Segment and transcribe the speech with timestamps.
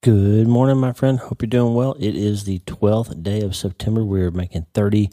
[0.00, 1.18] Good morning, my friend.
[1.18, 1.96] Hope you're doing well.
[1.98, 4.04] It is the 12th day of September.
[4.04, 5.10] We're making 30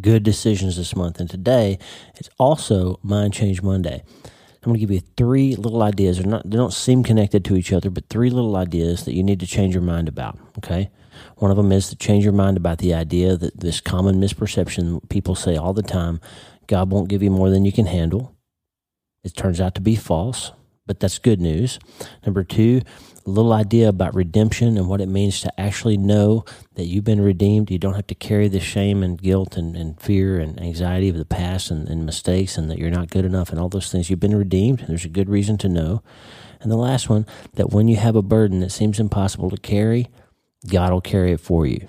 [0.00, 1.20] good decisions this month.
[1.20, 1.78] And today,
[2.16, 4.02] it's also Mind Change Monday.
[4.24, 6.18] I'm going to give you three little ideas.
[6.18, 9.22] They're not, they don't seem connected to each other, but three little ideas that you
[9.22, 10.36] need to change your mind about.
[10.58, 10.90] Okay.
[11.36, 15.08] One of them is to change your mind about the idea that this common misperception
[15.10, 16.20] people say all the time
[16.66, 18.34] God won't give you more than you can handle.
[19.22, 20.50] It turns out to be false,
[20.86, 21.78] but that's good news.
[22.26, 22.80] Number two,
[23.30, 26.44] little idea about redemption and what it means to actually know
[26.74, 27.70] that you've been redeemed.
[27.70, 31.16] You don't have to carry the shame and guilt and, and fear and anxiety of
[31.16, 34.10] the past and, and mistakes and that you're not good enough and all those things.
[34.10, 34.84] You've been redeemed.
[34.86, 36.02] There's a good reason to know.
[36.60, 40.08] And the last one, that when you have a burden that seems impossible to carry,
[40.66, 41.88] God will carry it for you.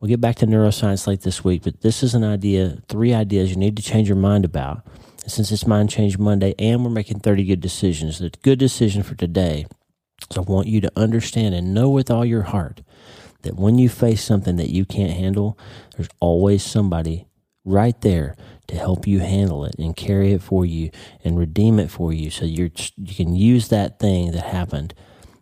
[0.00, 3.50] We'll get back to neuroscience late this week, but this is an idea, three ideas
[3.50, 4.84] you need to change your mind about.
[5.26, 9.14] since it's Mind Change Monday and we're making 30 good decisions, the good decision for
[9.14, 9.66] today
[10.30, 12.82] so I want you to understand and know with all your heart
[13.42, 15.58] that when you face something that you can't handle,
[15.96, 17.26] there's always somebody
[17.64, 18.36] right there
[18.68, 20.90] to help you handle it and carry it for you
[21.24, 22.30] and redeem it for you.
[22.30, 24.94] So you you can use that thing that happened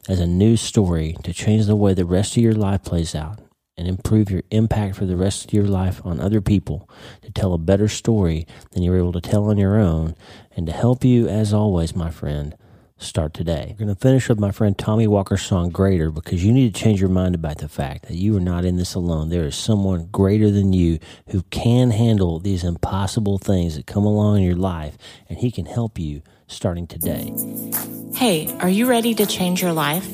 [0.09, 3.41] as a new story to change the way the rest of your life plays out
[3.77, 6.89] and improve your impact for the rest of your life on other people
[7.23, 10.15] to tell a better story than you're able to tell on your own.
[10.55, 12.55] And to help you as always my friend
[13.01, 13.69] start today.
[13.71, 16.81] We're going to finish with my friend Tommy Walker's song Greater because you need to
[16.81, 19.31] change your mind about the fact that you are not in this alone.
[19.31, 24.39] There is someone greater than you who can handle these impossible things that come along
[24.39, 27.35] in your life, and he can help you starting today.
[28.15, 30.07] Hey, are you ready to change your life?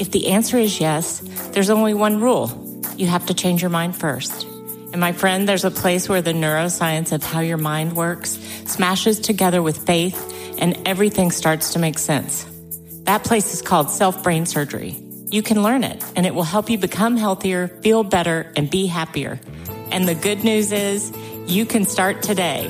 [0.00, 1.20] If the answer is yes,
[1.52, 4.44] there's only one rule you have to change your mind first.
[4.92, 9.18] And my friend, there's a place where the neuroscience of how your mind works smashes
[9.20, 12.46] together with faith and everything starts to make sense.
[13.04, 14.96] That place is called self brain surgery.
[15.30, 18.86] You can learn it and it will help you become healthier, feel better, and be
[18.86, 19.40] happier.
[19.90, 21.12] And the good news is
[21.46, 22.68] you can start today.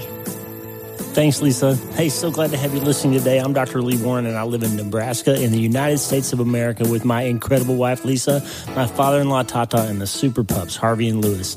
[1.14, 1.76] Thanks, Lisa.
[1.94, 3.38] Hey, so glad to have you listening today.
[3.38, 3.81] I'm Dr.
[3.82, 7.22] Lee Warren, and I live in Nebraska in the United States of America with my
[7.22, 8.42] incredible wife, Lisa,
[8.75, 11.56] my father in law, Tata, and the super pups, Harvey and Lewis.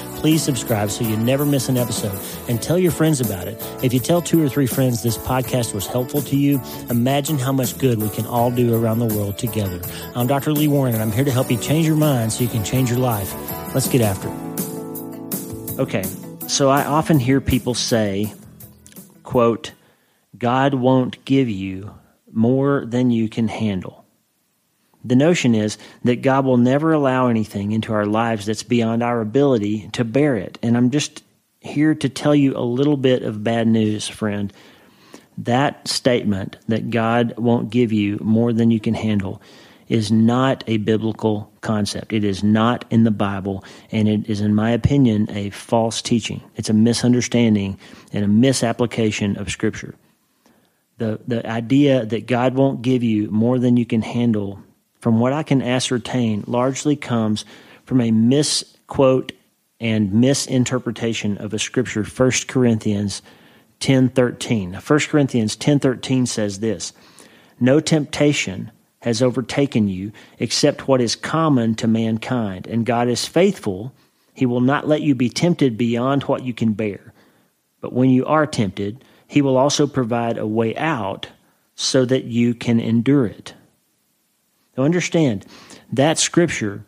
[0.21, 2.17] please subscribe so you never miss an episode
[2.47, 3.59] and tell your friends about it.
[3.83, 6.61] If you tell two or three friends this podcast was helpful to you,
[6.91, 9.81] imagine how much good we can all do around the world together.
[10.15, 10.53] I'm Dr.
[10.53, 12.91] Lee Warren and I'm here to help you change your mind so you can change
[12.91, 13.33] your life.
[13.73, 15.79] Let's get after it.
[15.79, 16.03] Okay,
[16.47, 18.31] so I often hear people say,
[19.23, 19.71] quote,
[20.37, 21.95] God won't give you
[22.31, 24.00] more than you can handle.
[25.03, 29.21] The notion is that God will never allow anything into our lives that's beyond our
[29.21, 30.59] ability to bear it.
[30.61, 31.23] And I'm just
[31.59, 34.53] here to tell you a little bit of bad news, friend.
[35.37, 39.41] That statement that God won't give you more than you can handle
[39.87, 42.13] is not a biblical concept.
[42.13, 46.41] It is not in the Bible, and it is, in my opinion, a false teaching.
[46.55, 47.77] It's a misunderstanding
[48.13, 49.95] and a misapplication of Scripture.
[50.97, 54.63] The, the idea that God won't give you more than you can handle
[55.01, 57.43] from what I can ascertain, largely comes
[57.85, 59.31] from a misquote
[59.79, 63.23] and misinterpretation of a scripture, 1 Corinthians
[63.79, 64.75] 10:13.
[64.75, 66.93] 1 Corinthians 10:13 says this:
[67.59, 73.93] "No temptation has overtaken you except what is common to mankind, and God is faithful;
[74.35, 77.11] he will not let you be tempted beyond what you can bear.
[77.81, 81.29] But when you are tempted, he will also provide a way out
[81.73, 83.55] so that you can endure it."
[84.77, 85.45] Now, understand
[85.91, 86.85] that scripture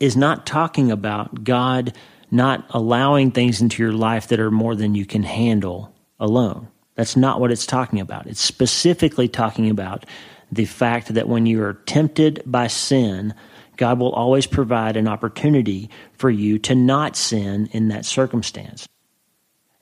[0.00, 1.92] is not talking about God
[2.30, 6.68] not allowing things into your life that are more than you can handle alone.
[6.94, 8.26] That's not what it's talking about.
[8.26, 10.06] It's specifically talking about
[10.50, 13.34] the fact that when you are tempted by sin,
[13.76, 18.88] God will always provide an opportunity for you to not sin in that circumstance.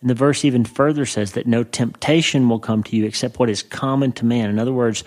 [0.00, 3.48] And the verse even further says that no temptation will come to you except what
[3.48, 4.50] is common to man.
[4.50, 5.04] In other words,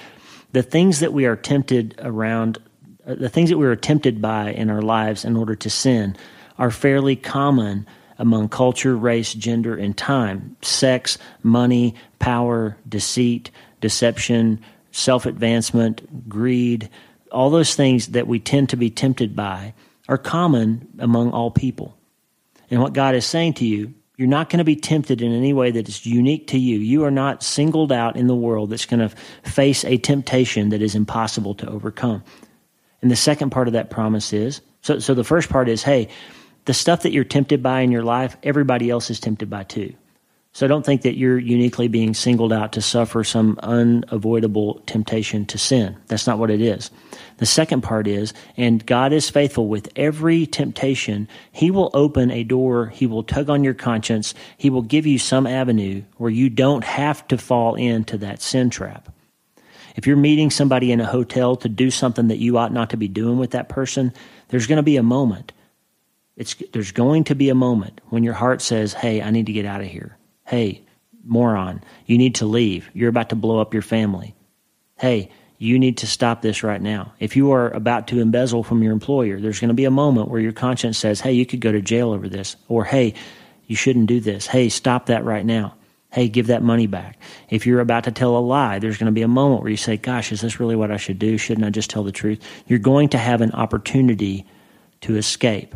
[0.58, 2.58] the things that we are tempted around,
[3.06, 6.18] uh, the things that we are tempted by in our lives in order to sin
[6.58, 7.86] are fairly common
[8.18, 10.58] among culture, race, gender, and time.
[10.64, 13.52] Sex, money, power, deceit,
[13.82, 14.60] deception,
[14.92, 16.90] self advancement, greed,
[17.32, 19.76] all those things that we tend to be tempted by
[20.10, 21.96] are common among all people.
[22.72, 25.54] And what God is saying to you You're not going to be tempted in any
[25.54, 26.80] way that is unique to you.
[26.80, 30.82] You are not singled out in the world that's going to face a temptation that
[30.82, 32.24] is impossible to overcome.
[33.04, 36.10] And the second part of that promise is so, so the first part is hey,
[36.66, 39.94] the stuff that you're tempted by in your life, everybody else is tempted by too.
[40.58, 45.60] So don't think that you're uniquely being singled out to suffer some unavoidable temptation to
[45.60, 45.96] sin.
[46.08, 46.90] That's not what it is.
[47.38, 51.28] The second part is, and God is faithful with every temptation.
[51.52, 52.88] He will open a door.
[52.88, 54.34] He will tug on your conscience.
[54.58, 58.72] He will give you some avenue where you don't have to fall into that sin
[58.72, 59.14] trap.
[59.96, 62.98] If you're meeting somebody in a hotel to do something that you ought not to
[62.98, 64.12] be doing with that person,
[64.48, 65.52] there's going to be a moment.
[66.36, 69.54] It's, there's going to be a moment when your heart says, Hey, I need to
[69.54, 70.17] get out of here.
[70.48, 70.86] Hey,
[71.26, 72.90] moron, you need to leave.
[72.94, 74.34] You're about to blow up your family.
[74.98, 77.14] Hey, you need to stop this right now.
[77.20, 80.30] If you are about to embezzle from your employer, there's going to be a moment
[80.30, 82.56] where your conscience says, hey, you could go to jail over this.
[82.70, 83.14] Or, hey,
[83.66, 84.48] you shouldn't do this.
[84.48, 85.76] Hey, stop that right now.
[86.12, 87.20] Hey, give that money back.
[87.50, 89.78] If you're about to tell a lie, there's going to be a moment where you
[89.78, 91.38] say, gosh, is this really what I should do?
[91.38, 92.40] Shouldn't I just tell the truth?
[92.68, 94.46] You're going to have an opportunity
[95.02, 95.76] to escape.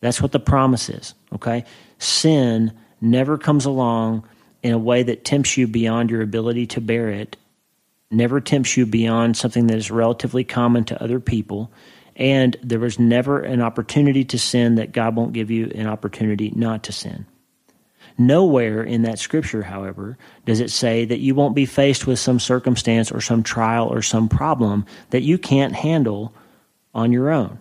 [0.00, 1.64] That's what the promise is, okay?
[1.98, 4.28] Sin never comes along
[4.62, 7.36] in a way that tempts you beyond your ability to bear it,
[8.10, 11.70] never tempts you beyond something that is relatively common to other people,
[12.16, 16.52] and there is never an opportunity to sin that God won't give you an opportunity
[16.54, 17.26] not to sin.
[18.18, 22.38] Nowhere in that scripture, however, does it say that you won't be faced with some
[22.38, 26.34] circumstance or some trial or some problem that you can't handle
[26.94, 27.60] on your own.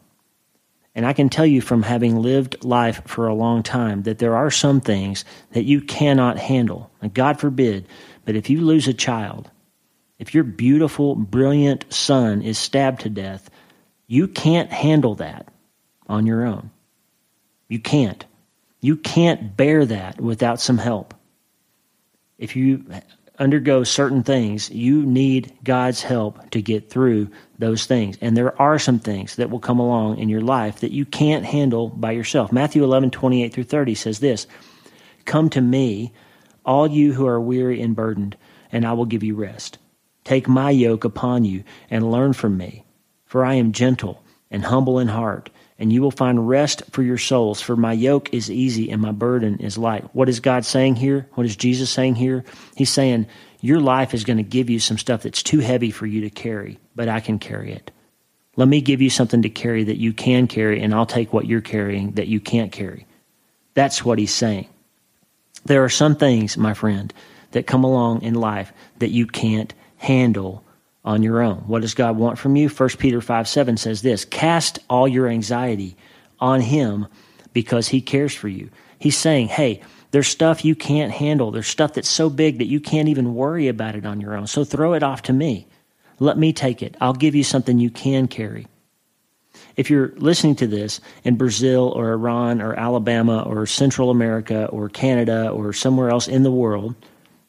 [1.00, 4.36] And I can tell you from having lived life for a long time that there
[4.36, 5.24] are some things
[5.54, 6.92] that you cannot handle.
[7.02, 7.88] And God forbid,
[8.26, 9.50] but if you lose a child,
[10.18, 13.50] if your beautiful, brilliant son is stabbed to death,
[14.08, 15.48] you can't handle that
[16.08, 16.70] on your own.
[17.70, 18.26] You can't.
[18.82, 21.14] You can't bear that without some help.
[22.38, 22.84] If you
[23.40, 28.18] undergo certain things, you need God's help to get through those things.
[28.22, 31.46] And there are some things that will come along in your life that you can't
[31.46, 32.52] handle by yourself.
[32.52, 34.46] Matthew 11, 28 through 30 says this
[35.26, 36.14] Come to me,
[36.66, 38.36] all you who are weary and burdened,
[38.72, 39.78] and I will give you rest.
[40.24, 42.86] Take my yoke upon you and learn from me,
[43.26, 47.18] for I am gentle and humble in heart and you will find rest for your
[47.18, 47.62] souls.
[47.62, 50.04] For my yoke is easy and my burden is light.
[50.14, 51.28] What is God saying here?
[51.34, 52.44] What is Jesus saying here?
[52.76, 53.28] He's saying,
[53.62, 56.30] Your life is going to give you some stuff that's too heavy for you to
[56.30, 57.92] carry, but I can carry it.
[58.58, 61.48] Let me give you something to carry that you can carry, and I'll take what
[61.48, 63.08] you're carrying that you can't carry.
[63.74, 64.68] That's what he's saying.
[65.64, 67.14] There are some things, my friend,
[67.52, 70.64] that come along in life that you can't handle
[71.04, 71.58] on your own.
[71.68, 72.70] What does God want from you?
[72.70, 75.96] 1 Peter 5 7 says this Cast all your anxiety
[76.40, 77.08] on Him
[77.54, 78.70] because He cares for you.
[79.00, 79.82] He's saying, Hey,
[80.12, 81.52] there's stuff you can't handle.
[81.52, 84.48] There's stuff that's so big that you can't even worry about it on your own.
[84.48, 85.68] So throw it off to me.
[86.20, 86.98] Let me take it.
[87.00, 88.68] I'll give you something you can carry.
[89.76, 94.90] If you're listening to this in Brazil or Iran or Alabama or Central America or
[94.90, 96.96] Canada or somewhere else in the world,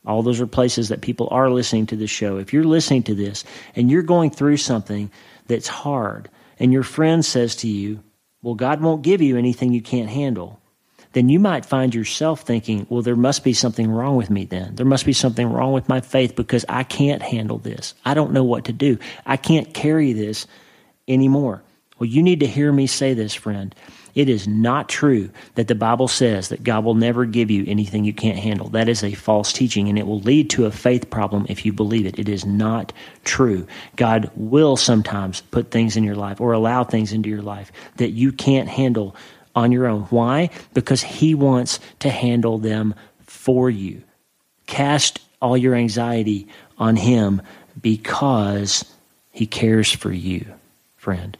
[0.06, 2.38] all those are places that people are listening to this show.
[2.38, 3.44] If you're listening to this
[3.76, 5.11] and you're going through something
[5.47, 8.02] that's hard, and your friend says to you,
[8.43, 10.61] Well, God won't give you anything you can't handle,
[11.12, 14.77] then you might find yourself thinking, Well, there must be something wrong with me then.
[14.77, 17.94] There must be something wrong with my faith because I can't handle this.
[18.05, 18.98] I don't know what to do.
[19.27, 20.46] I can't carry this
[21.08, 21.63] anymore.
[22.01, 23.75] Well, you need to hear me say this, friend.
[24.15, 28.05] It is not true that the Bible says that God will never give you anything
[28.05, 28.71] you can't handle.
[28.71, 31.75] That is a false teaching, and it will lead to a faith problem if you
[31.75, 32.19] believe it.
[32.19, 33.67] It is not true.
[33.97, 38.11] God will sometimes put things in your life or allow things into your life that
[38.11, 39.15] you can't handle
[39.55, 40.03] on your own.
[40.05, 40.49] Why?
[40.73, 42.95] Because He wants to handle them
[43.27, 44.03] for you.
[44.67, 47.43] Cast all your anxiety on Him
[47.81, 48.87] because
[49.33, 50.47] He cares for you,
[50.97, 51.37] friend.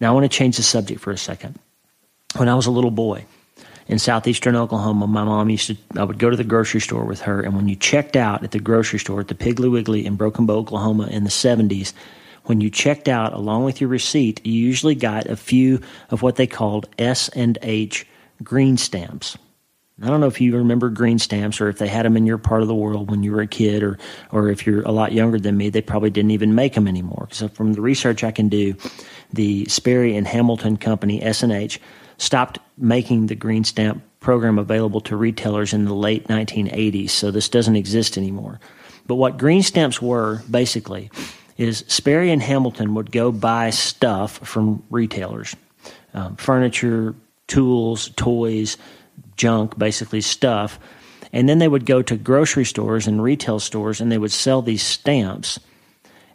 [0.00, 1.58] Now, I want to change the subject for a second
[2.36, 3.24] when I was a little boy
[3.88, 7.20] in southeastern Oklahoma, my mom used to, I would go to the grocery store with
[7.22, 7.40] her.
[7.40, 10.46] And when you checked out at the grocery store at the Piggly Wiggly in Broken
[10.46, 11.92] Bow, Oklahoma in the 70s,
[12.44, 16.36] when you checked out along with your receipt, you usually got a few of what
[16.36, 18.06] they called S and H
[18.42, 19.38] green stamps.
[20.02, 22.36] I don't know if you remember green stamps or if they had them in your
[22.36, 23.98] part of the world when you were a kid or,
[24.30, 27.28] or if you're a lot younger than me, they probably didn't even make them anymore.
[27.30, 28.74] So from the research I can do,
[29.32, 31.80] the Sperry and Hamilton Company, S&H,
[32.18, 37.48] stopped making the green stamp program available to retailers in the late 1980s, so this
[37.48, 38.60] doesn't exist anymore.
[39.06, 41.10] But what green stamps were, basically,
[41.56, 45.56] is Sperry and Hamilton would go buy stuff from retailers
[46.12, 47.14] um, furniture,
[47.46, 48.76] tools, toys,
[49.36, 50.78] junk, basically stuff.
[51.32, 54.62] And then they would go to grocery stores and retail stores and they would sell
[54.62, 55.60] these stamps.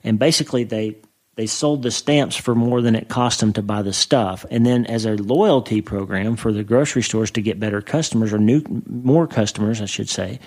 [0.03, 0.97] And basically, they
[1.35, 4.45] they sold the stamps for more than it cost them to buy the stuff.
[4.51, 8.37] And then as a loyalty program for the grocery stores to get better customers or
[8.37, 10.39] new more customers, I should say,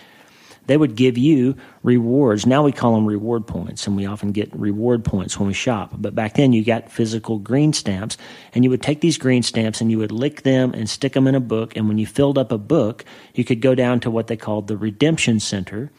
[0.67, 2.47] they would give you rewards.
[2.47, 5.93] Now we call them reward points, and we often get reward points when we shop.
[5.97, 8.17] But back then, you got physical green stamps,
[8.55, 11.27] and you would take these green stamps and you would lick them and stick them
[11.27, 11.77] in a book.
[11.77, 13.05] And when you filled up a book,
[13.35, 15.91] you could go down to what they called the redemption center,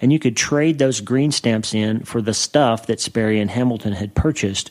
[0.00, 3.92] and you could trade those green stamps in for the stuff that Sperry and Hamilton
[3.92, 4.70] had purchased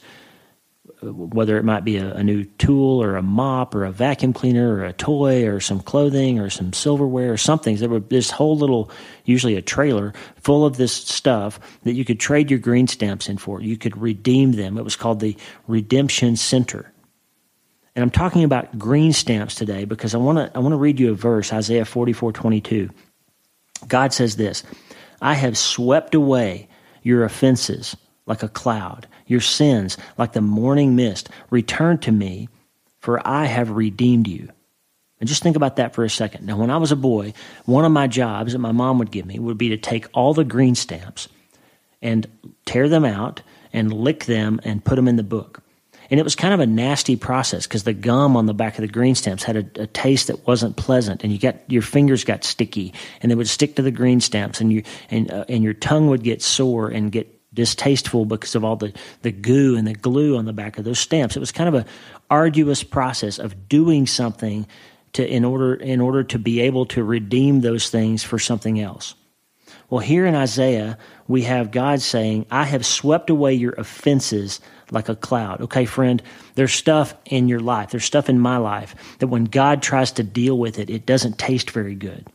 [1.02, 4.76] whether it might be a, a, new tool or a mop or a vacuum cleaner
[4.76, 7.78] or a toy or some clothing or some silverware or something.
[7.78, 8.92] There was this whole little,
[9.24, 13.38] usually a trailer full of this stuff that you could trade your green stamps in
[13.38, 13.62] for.
[13.62, 14.78] You could redeem them.
[14.78, 15.38] It was called the
[15.68, 16.92] Redemption Center.
[17.96, 21.00] And I'm talking about green stamps today because I want to I want to read
[21.00, 22.90] you a verse, Isaiah 44, 22.
[23.88, 24.64] God says this,
[25.22, 26.68] I have swept away
[27.04, 27.96] your offenses
[28.30, 31.30] like a cloud, your sins like the morning mist.
[31.50, 32.48] Return to me,
[33.00, 34.50] for I have redeemed you.
[35.20, 36.46] And just think about that for a second.
[36.46, 37.34] Now, when I was a boy,
[37.66, 40.34] one of my jobs that my mom would give me would be to take all
[40.34, 41.28] the green stamps
[42.02, 42.26] and
[42.66, 43.42] tear them out
[43.74, 45.62] and lick them and put them in the book.
[46.10, 48.82] And it was kind of a nasty process because the gum on the back of
[48.82, 52.24] the green stamps had a, a, taste that wasn't pleasant, and you got your fingers
[52.24, 54.82] got sticky, and they would stick to the green stamps, and you
[55.12, 58.94] and uh, and your tongue would get sore and get distasteful because of all the,
[59.22, 61.36] the goo and the glue on the back of those stamps.
[61.36, 61.86] It was kind of a
[62.30, 64.68] arduous process of doing something
[65.14, 69.16] to in order in order to be able to redeem those things for something else.
[69.90, 74.60] Well, here in Isaiah, we have God saying, I have swept away your offenses
[74.92, 75.62] like a cloud.
[75.62, 76.22] Okay, friend,
[76.54, 80.24] there's stuff in your life, there's stuff in my life that when God tries to
[80.24, 82.28] deal with it, it doesn't taste very good.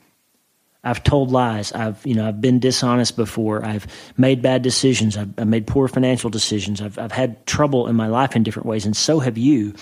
[0.84, 1.72] I've told lies.
[1.72, 3.64] I've, you know, I've been dishonest before.
[3.64, 3.86] I've
[4.16, 5.16] made bad decisions.
[5.16, 6.80] I've, I've, made poor financial decisions.
[6.80, 9.74] I've, I've had trouble in my life in different ways, and so have you.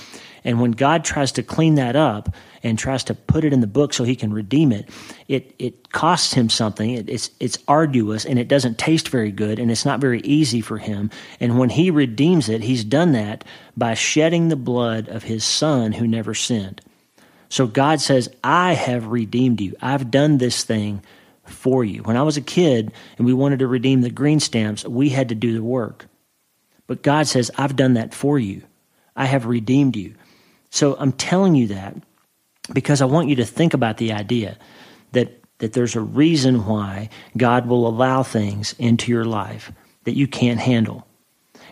[0.45, 3.67] And when God tries to clean that up and tries to put it in the
[3.67, 4.89] book so He can redeem it,
[5.29, 6.91] it it costs Him something.
[6.91, 10.61] It, it's it's arduous and it doesn't taste very good and it's not very easy
[10.61, 11.11] for Him.
[11.39, 13.45] And when He redeems it, He's done that
[13.77, 16.81] by shedding the blood of His Son who never sinned.
[17.53, 19.77] So God says, I have redeemed you.
[19.83, 21.03] I've done this thing
[21.45, 22.03] for you.
[22.03, 25.29] When I was a kid and we wanted to redeem the green stamps, we had
[25.29, 26.07] to do the work.
[26.87, 28.63] But God says, I've done that for you.
[29.15, 30.15] I have redeemed you.
[30.71, 31.95] So I'm telling you that
[32.73, 34.57] because I want you to think about the idea
[35.11, 39.71] that, that there's a reason why God will allow things into your life
[40.05, 41.07] that you can't handle.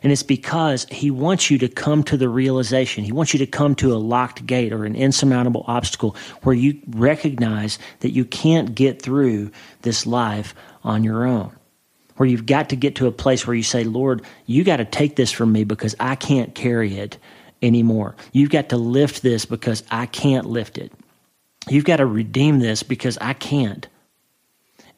[0.02, 3.04] And it's because he wants you to come to the realization.
[3.04, 6.80] He wants you to come to a locked gate or an insurmountable obstacle where you
[6.88, 9.50] recognize that you can't get through
[9.82, 10.54] this life
[10.84, 11.52] on your own.
[12.16, 14.84] Where you've got to get to a place where you say, Lord, you got to
[14.84, 17.18] take this from me because I can't carry it
[17.62, 18.16] anymore.
[18.32, 20.92] You've got to lift this because I can't lift it.
[21.68, 23.86] You've got to redeem this because I can't.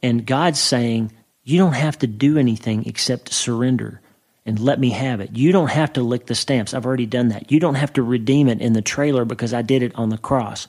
[0.01, 1.13] And God's saying,
[1.45, 4.01] you don't have to do anything except surrender
[4.45, 5.37] and let me have it.
[5.37, 6.75] You don't have to lick the stamps.
[6.75, 7.53] I've already done that.
[7.53, 10.19] You don't have to redeem it in the trailer because I did it on the
[10.19, 10.67] cross.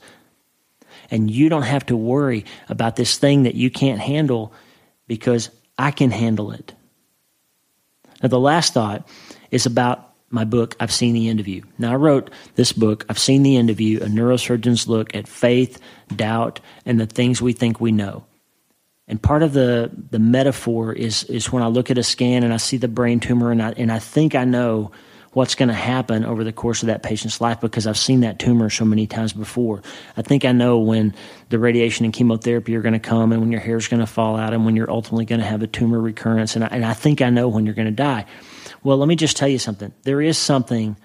[1.10, 4.52] And you don't have to worry about this thing that you can't handle
[5.06, 6.72] because I can handle it.
[8.22, 9.06] Now, the last thought
[9.50, 11.62] is about my book, I've Seen the End of You.
[11.78, 15.28] Now, I wrote this book, I've Seen the End of You, a neurosurgeon's look at
[15.28, 15.80] faith,
[16.14, 18.24] doubt, and the things we think we know.
[19.06, 22.54] And part of the, the metaphor is, is when I look at a scan and
[22.54, 24.92] I see the brain tumor and I, and I think I know
[25.34, 28.38] what's going to happen over the course of that patient's life because I've seen that
[28.38, 29.82] tumor so many times before.
[30.16, 31.14] I think I know when
[31.50, 34.06] the radiation and chemotherapy are going to come and when your hair is going to
[34.06, 36.54] fall out and when you're ultimately going to have a tumor recurrence.
[36.54, 38.26] And I, and I think I know when you're going to die.
[38.84, 39.92] Well, let me just tell you something.
[40.04, 40.96] There is something,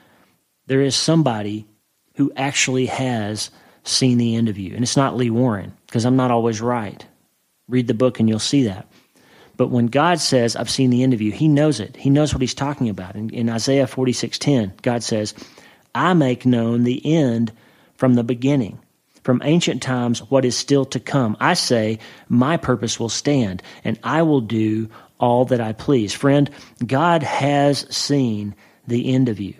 [0.67, 1.67] there is somebody
[2.15, 3.49] who actually has
[3.83, 4.75] seen the end of you.
[4.75, 7.03] And it's not Lee Warren because I'm not always right.
[7.69, 8.87] Read the book and you'll see that.
[9.55, 11.95] But when God says, I've seen the end of you, he knows it.
[11.95, 13.15] He knows what he's talking about.
[13.15, 15.33] In, in Isaiah 46:10, God says,
[15.93, 17.51] I make known the end
[17.95, 18.79] from the beginning.
[19.23, 21.35] From ancient times, what is still to come.
[21.39, 21.99] I say,
[22.29, 26.13] my purpose will stand, and I will do all that I please.
[26.13, 26.49] Friend,
[26.85, 28.55] God has seen
[28.87, 29.55] the end of you.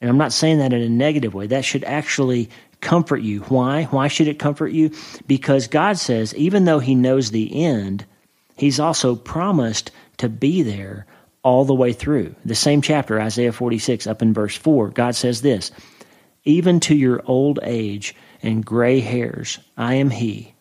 [0.00, 1.46] And I'm not saying that in a negative way.
[1.46, 2.48] That should actually
[2.82, 3.40] comfort you.
[3.42, 3.84] Why?
[3.84, 4.90] Why should it comfort you?
[5.26, 8.04] Because God says, even though He knows the end,
[8.56, 11.06] He's also promised to be there
[11.42, 12.34] all the way through.
[12.44, 15.72] The same chapter, Isaiah 46, up in verse 4, God says this
[16.44, 19.58] Even to your old age and gray hairs.
[19.76, 20.54] I am He.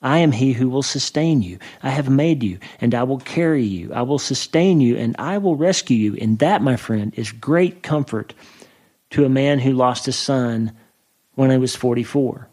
[0.00, 1.58] I am He who will sustain you.
[1.82, 3.92] I have made you, and I will carry you.
[3.92, 6.16] I will sustain you, and I will rescue you.
[6.20, 8.34] And that, my friend, is great comfort
[9.10, 10.72] to a man who lost a son
[11.34, 12.48] when I was 44.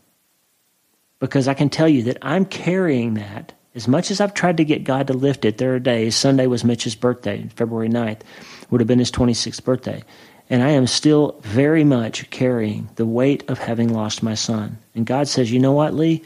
[1.20, 4.66] Because I can tell you that I'm carrying that as much as I've tried to
[4.66, 8.22] get God to lift it, there are days, Sunday was Mitch's birthday, February 9th,
[8.70, 10.04] would have been his 26th birthday.
[10.50, 14.78] And I am still very much carrying the weight of having lost my son.
[14.94, 16.22] And God says, you know what, Lee?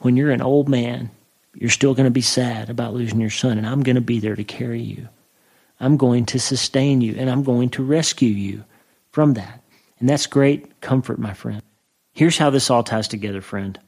[0.00, 1.10] When you're an old man,
[1.54, 4.20] you're still going to be sad about losing your son, and I'm going to be
[4.20, 5.08] there to carry you.
[5.80, 8.62] I'm going to sustain you, and I'm going to rescue you
[9.10, 9.60] from that.
[9.98, 11.62] And that's great comfort, my friend.
[12.16, 13.78] Here's how this all ties together, friend.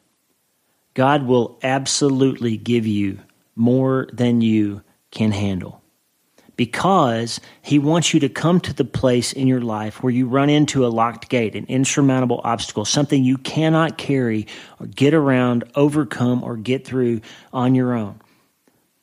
[0.93, 3.21] God will absolutely give you
[3.57, 5.81] more than you can handle
[6.55, 10.51] because he wants you to come to the place in your life where you run
[10.51, 14.47] into a locked gate, an insurmountable obstacle, something you cannot carry
[14.79, 17.23] or get around, overcome, or get through
[17.55, 18.21] on your own.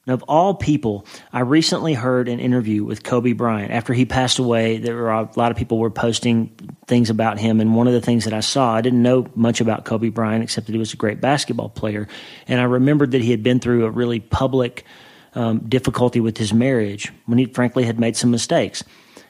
[0.08, 3.72] Of all people, I recently heard an interview with Kobe Bryant.
[3.72, 6.52] After he passed away, there were a lot of people were posting
[6.86, 7.60] things about him.
[7.60, 10.44] And one of the things that I saw, I didn't know much about Kobe Bryant
[10.44, 12.08] except that he was a great basketball player.
[12.48, 14.86] And I remembered that he had been through a really public
[15.34, 18.84] um, difficulty with his marriage when he frankly had made some mistakes.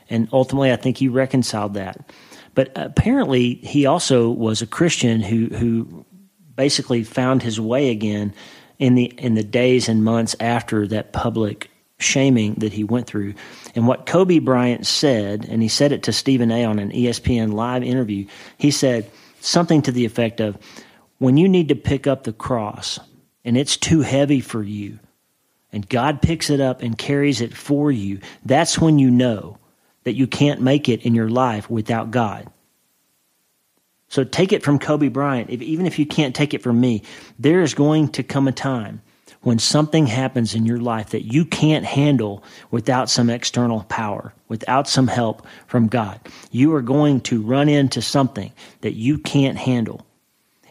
[0.09, 2.11] And ultimately, I think he reconciled that.
[2.53, 6.05] But apparently, he also was a Christian who, who
[6.55, 8.33] basically found his way again
[8.79, 13.33] in the in the days and months after that public shaming that he went through.
[13.73, 17.53] And what Kobe Bryant said, and he said it to Stephen A on an ESPN
[17.53, 18.25] live interview,
[18.57, 20.57] he said something to the effect of
[21.19, 22.99] when you need to pick up the cross
[23.45, 24.99] and it's too heavy for you,
[25.71, 29.57] and God picks it up and carries it for you, that's when you know
[30.03, 32.47] that you can't make it in your life without God.
[34.07, 35.49] So take it from Kobe Bryant.
[35.49, 37.03] If, even if you can't take it from me,
[37.39, 39.01] there is going to come a time
[39.41, 44.87] when something happens in your life that you can't handle without some external power, without
[44.87, 46.19] some help from God.
[46.51, 50.05] You are going to run into something that you can't handle.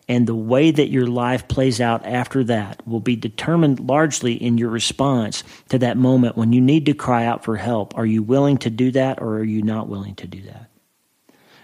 [0.09, 4.59] And the way that your life plays out after that will be determined largely in
[4.59, 7.97] your response to that moment when you need to cry out for help.
[7.97, 10.69] Are you willing to do that or are you not willing to do that?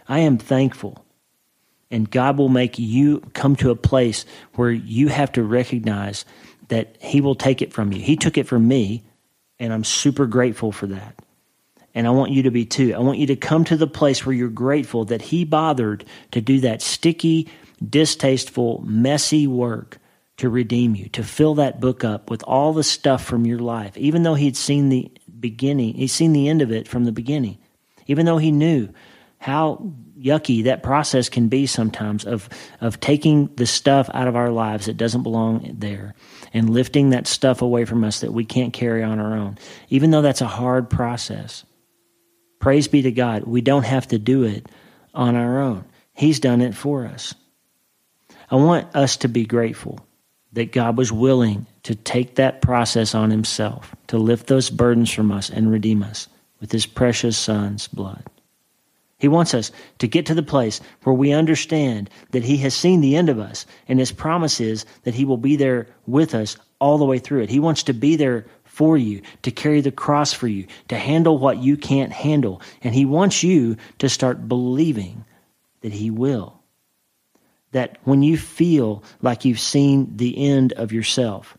[0.09, 1.05] I am thankful
[1.91, 4.25] and God will make you come to a place
[4.55, 6.25] where you have to recognize
[6.69, 8.01] that He will take it from you.
[8.01, 9.03] He took it from me,
[9.59, 11.17] and I'm super grateful for that.
[11.95, 12.95] And I want you to be too.
[12.95, 16.41] I want you to come to the place where you're grateful that He bothered to
[16.41, 17.49] do that sticky,
[17.87, 19.99] distasteful, messy work
[20.37, 23.97] to redeem you, to fill that book up with all the stuff from your life,
[23.99, 27.59] even though He'd seen the beginning, He'd seen the end of it from the beginning,
[28.07, 28.89] even though He knew
[29.39, 32.49] how yucky that process can be sometimes of
[32.81, 36.15] of taking the stuff out of our lives that doesn't belong there
[36.53, 39.57] and lifting that stuff away from us that we can't carry on our own.
[39.89, 41.65] Even though that's a hard process
[42.59, 44.67] praise be to God we don't have to do it
[45.15, 45.85] on our own.
[46.13, 47.35] He's done it for us.
[48.51, 50.01] I want us to be grateful
[50.53, 55.33] that God was willing to take that process on himself to lift those burdens from
[55.33, 56.29] us and redeem us
[56.61, 58.25] with his precious son's blood
[59.21, 63.03] he wants us to get to the place where we understand that He has seen
[63.03, 66.57] the end of us, and His promise is that He will be there with us
[66.81, 67.51] all the way through it.
[67.51, 71.37] He wants to be there for you, to carry the cross for you, to handle
[71.37, 72.63] what you can't handle.
[72.83, 75.27] And He wants you to start believing
[75.83, 76.59] that He will.
[77.73, 81.59] That when you feel like you've seen the end of yourself,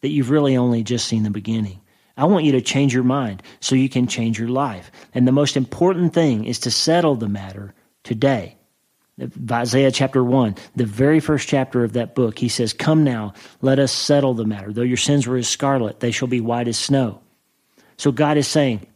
[0.00, 1.81] that you've really only just seen the beginning.
[2.16, 4.90] I want you to change your mind so you can change your life.
[5.14, 8.56] And the most important thing is to settle the matter today.
[9.50, 13.78] Isaiah chapter 1, the very first chapter of that book, he says, Come now, let
[13.78, 14.72] us settle the matter.
[14.72, 17.20] Though your sins were as scarlet, they shall be white as snow.
[17.98, 18.86] So God is saying,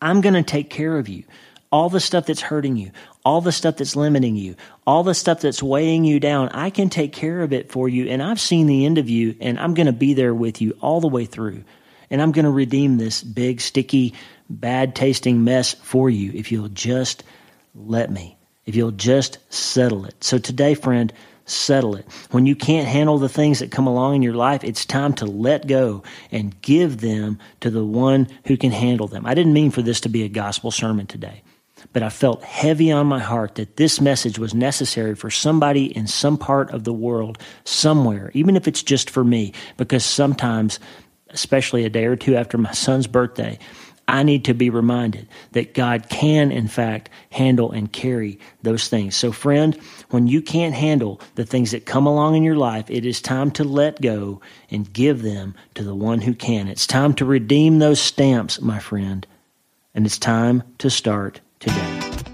[0.00, 1.24] I'm going to take care of you.
[1.72, 2.92] All the stuff that's hurting you,
[3.24, 4.54] all the stuff that's limiting you,
[4.86, 8.06] all the stuff that's weighing you down, I can take care of it for you.
[8.06, 10.76] And I've seen the end of you, and I'm going to be there with you
[10.80, 11.64] all the way through.
[12.10, 14.14] And I'm going to redeem this big, sticky,
[14.48, 17.22] bad tasting mess for you if you'll just
[17.74, 20.22] let me, if you'll just settle it.
[20.24, 21.12] So today, friend,
[21.44, 22.06] settle it.
[22.30, 25.26] When you can't handle the things that come along in your life, it's time to
[25.26, 29.26] let go and give them to the one who can handle them.
[29.26, 31.42] I didn't mean for this to be a gospel sermon today,
[31.92, 36.06] but I felt heavy on my heart that this message was necessary for somebody in
[36.06, 40.78] some part of the world, somewhere, even if it's just for me, because sometimes
[41.30, 43.58] especially a day or two after my son's birthday,
[44.08, 49.14] I need to be reminded that God can, in fact, handle and carry those things.
[49.14, 53.04] So, friend, when you can't handle the things that come along in your life, it
[53.04, 56.68] is time to let go and give them to the one who can.
[56.68, 59.26] It's time to redeem those stamps, my friend,
[59.94, 62.27] and it's time to start today.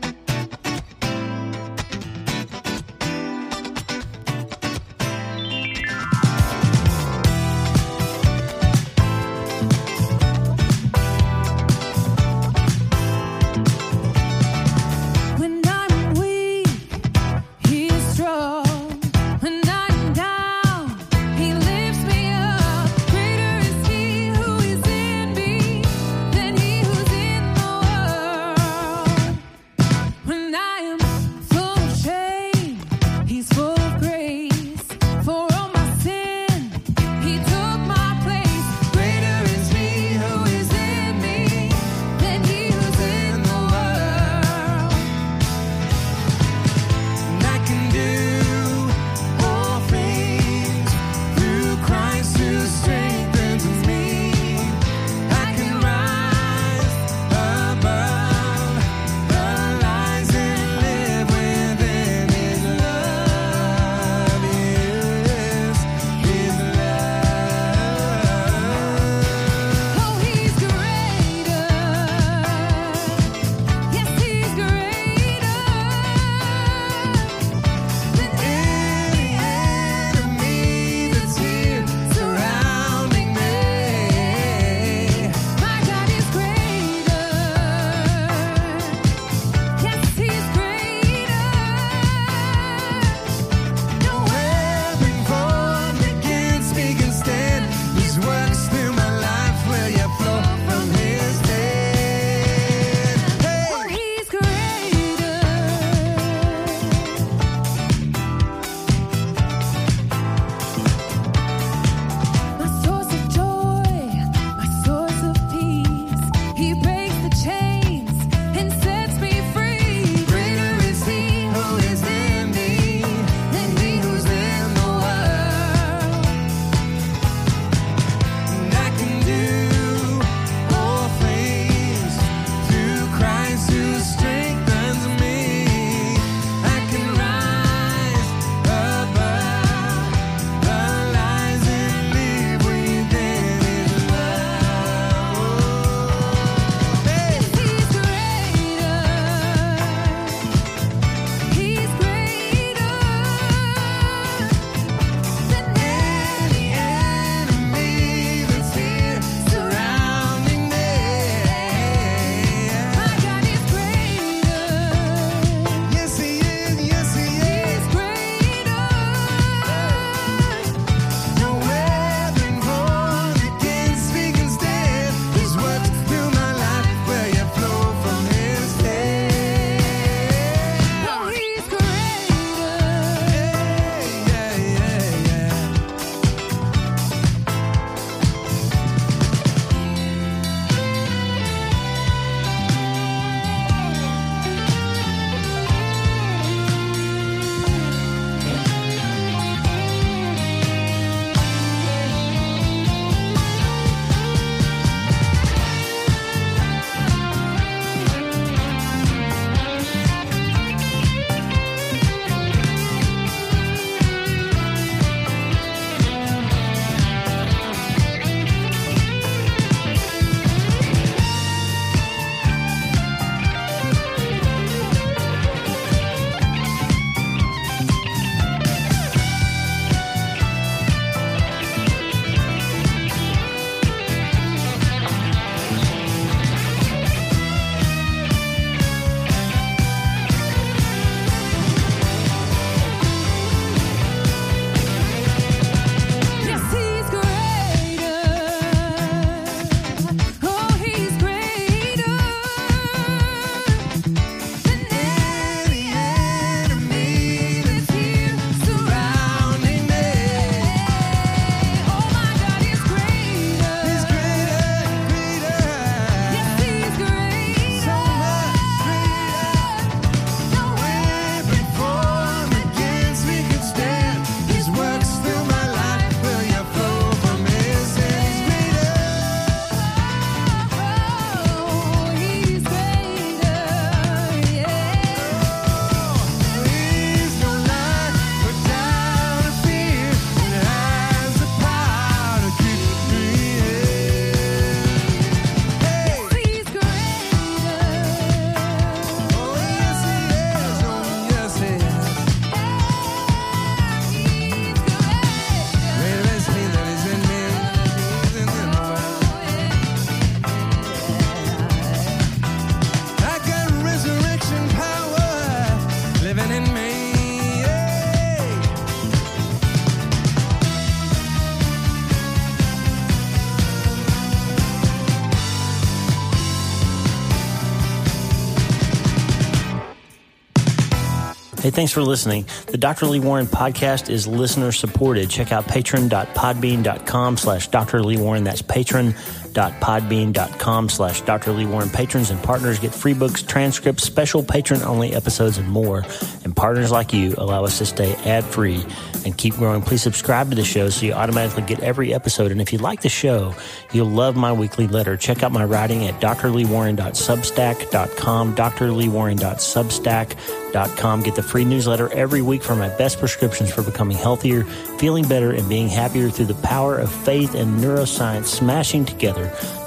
[331.64, 332.44] Hey, thanks for listening.
[332.66, 333.06] The Dr.
[333.06, 335.30] Lee Warren podcast is listener supported.
[335.30, 338.02] Check out patron.podbean.com slash Dr.
[338.02, 338.44] Lee Warren.
[338.44, 341.52] That's patron.podbean.com slash Dr.
[341.52, 341.88] Lee Warren.
[341.88, 346.04] Patrons and partners get free books, transcripts, special patron only episodes, and more.
[346.44, 348.84] And partners like you allow us to stay ad free
[349.24, 349.82] and keep growing.
[349.82, 352.50] Please subscribe to the show so you automatically get every episode.
[352.52, 353.54] And if you like the show,
[353.92, 355.16] you'll love my weekly letter.
[355.16, 361.22] Check out my writing at drleewarren.substack.com, drleewarren.substack.com.
[361.22, 364.64] Get the free newsletter every week for my best prescriptions for becoming healthier,
[364.98, 369.52] feeling better, and being happier through the power of faith and neuroscience smashing together